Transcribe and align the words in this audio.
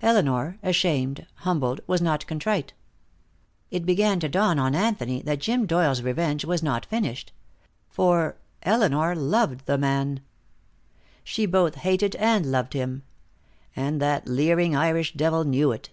Elinor, 0.00 0.58
ashamed, 0.62 1.26
humbled, 1.40 1.82
was 1.86 2.00
not 2.00 2.26
contrite. 2.26 2.72
It 3.70 3.84
began 3.84 4.18
to 4.20 4.28
dawn 4.30 4.58
on 4.58 4.74
Anthony 4.74 5.20
that 5.24 5.40
Jim 5.42 5.66
Doyle's 5.66 6.00
revenge 6.00 6.46
was 6.46 6.62
not 6.62 6.86
finished. 6.86 7.30
For 7.90 8.38
Elinor 8.62 9.14
loved 9.14 9.66
the 9.66 9.76
man. 9.76 10.20
She 11.24 11.44
both 11.44 11.74
hated 11.74 12.14
him 12.14 12.22
and 12.24 12.46
loved 12.50 12.72
him. 12.72 13.02
And 13.76 14.00
that 14.00 14.26
leering 14.26 14.74
Irish 14.74 15.12
devil 15.12 15.44
knew 15.44 15.72
it. 15.72 15.90